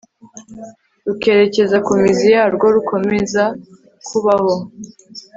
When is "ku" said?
1.85-1.91